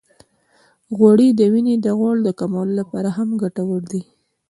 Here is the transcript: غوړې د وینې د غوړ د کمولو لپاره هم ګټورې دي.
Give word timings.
غوړې 0.97 1.29
د 1.39 1.41
وینې 1.51 1.75
د 1.85 1.87
غوړ 1.99 2.15
د 2.23 2.29
کمولو 2.39 2.73
لپاره 2.79 3.09
هم 3.17 3.29
ګټورې 3.41 3.87
دي. 3.91 4.01